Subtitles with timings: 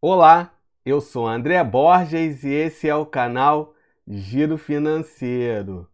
[0.00, 0.52] Olá,
[0.86, 3.74] eu sou André Borges e esse é o canal
[4.06, 5.88] Giro Financeiro.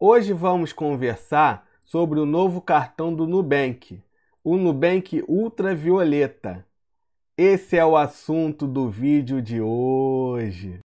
[0.00, 4.02] Hoje vamos conversar sobre o novo cartão do Nubank,
[4.42, 6.64] o Nubank Ultravioleta.
[7.36, 10.80] Esse é o assunto do vídeo de hoje.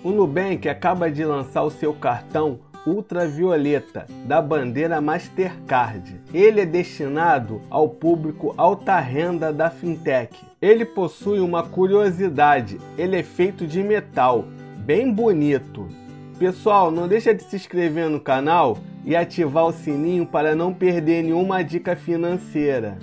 [0.00, 6.20] O Nubank acaba de lançar o seu cartão ultravioleta da bandeira Mastercard.
[6.32, 10.34] Ele é destinado ao público alta renda da fintech.
[10.60, 14.44] Ele possui uma curiosidade, ele é feito de metal,
[14.78, 15.88] bem bonito.
[16.38, 21.22] Pessoal, não deixa de se inscrever no canal e ativar o sininho para não perder
[21.22, 22.98] nenhuma dica financeira.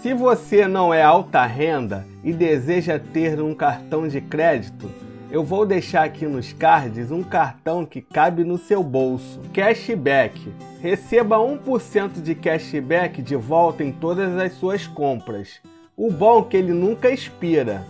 [0.00, 4.90] Se você não é alta renda e deseja ter um cartão de crédito,
[5.30, 9.40] eu vou deixar aqui nos cards um cartão que cabe no seu bolso.
[9.54, 10.52] Cashback.
[10.80, 15.60] Receba 1% de cashback de volta em todas as suas compras.
[15.96, 17.84] O bom é que ele nunca expira.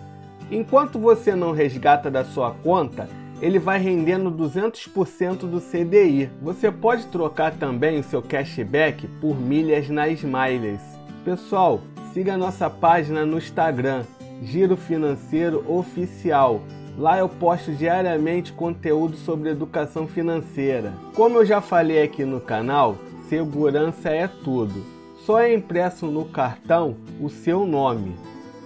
[0.50, 3.08] Enquanto você não resgata da sua conta,
[3.40, 6.28] ele vai rendendo 200% do CDI.
[6.42, 10.82] Você pode trocar também o seu cashback por milhas na Smiles.
[11.24, 11.80] Pessoal,
[12.12, 14.04] siga nossa página no Instagram,
[14.42, 16.60] Giro Financeiro Oficial
[16.98, 20.92] Lá eu posto diariamente conteúdo sobre educação financeira.
[21.14, 22.96] Como eu já falei aqui no canal,
[23.28, 24.84] segurança é tudo.
[25.24, 28.16] Só é impresso no cartão o seu nome.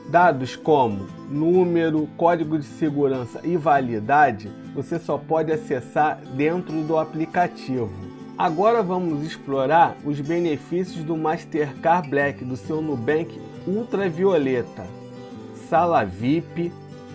[0.09, 7.91] Dados como número, código de segurança e validade você só pode acessar dentro do aplicativo.
[8.37, 14.85] Agora vamos explorar os benefícios do Mastercard Black do seu Nubank Ultravioleta.
[15.69, 16.73] Sala VIP,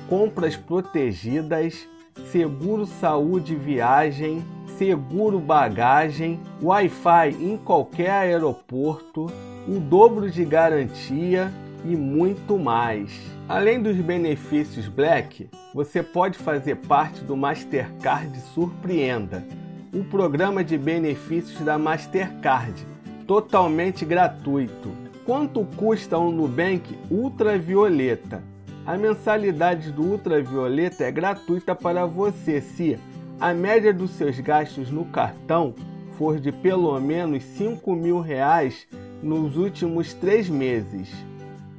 [0.09, 1.87] compras protegidas,
[2.31, 4.43] seguro saúde viagem,
[4.75, 9.27] seguro bagagem, Wi-Fi em qualquer aeroporto,
[9.67, 11.53] o dobro de garantia
[11.85, 13.11] e muito mais.
[13.47, 19.45] Além dos benefícios Black, você pode fazer parte do Mastercard Surpreenda,
[19.93, 22.83] um programa de benefícios da Mastercard,
[23.27, 24.89] totalmente gratuito.
[25.23, 28.41] Quanto custa um Nubank Ultravioleta?
[28.89, 32.97] A mensalidade do ultravioleta é gratuita para você se
[33.39, 35.75] a média dos seus gastos no cartão
[36.17, 38.87] for de pelo menos 5 mil reais
[39.21, 41.07] nos últimos três meses,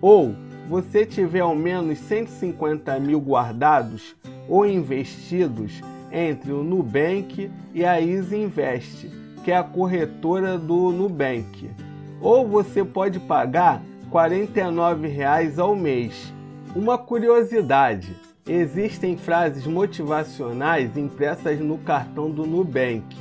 [0.01, 0.37] ou
[0.69, 4.15] você tiver ao menos 150 mil guardados
[4.49, 5.81] ou investidos
[6.13, 9.11] entre o Nubank e a Easy Invest,
[9.43, 11.73] que é a corretora do Nubank,
[12.21, 13.83] ou você pode pagar
[14.13, 16.33] R$ 49,00 ao mês
[16.75, 18.15] uma curiosidade:
[18.47, 23.17] existem frases motivacionais impressas no cartão do Nubank.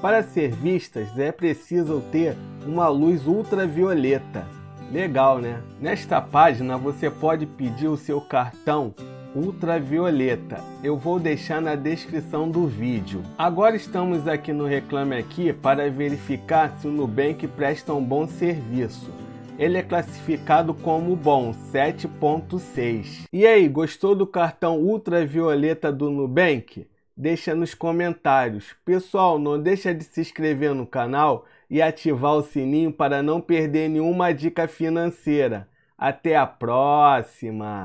[0.00, 4.46] Para ser vistas, é preciso ter uma luz ultravioleta.
[4.90, 5.62] Legal, né?
[5.80, 8.94] Nesta página você pode pedir o seu cartão
[9.36, 10.58] ultravioleta.
[10.82, 13.22] Eu vou deixar na descrição do vídeo.
[13.38, 19.12] Agora estamos aqui no Reclame Aqui para verificar se o Nubank presta um bom serviço
[19.60, 23.26] ele é classificado como bom, 7.6.
[23.30, 26.88] E aí, gostou do cartão ultravioleta do Nubank?
[27.14, 28.74] Deixa nos comentários.
[28.86, 33.90] Pessoal, não deixa de se inscrever no canal e ativar o sininho para não perder
[33.90, 35.68] nenhuma dica financeira.
[35.98, 37.78] Até a próxima!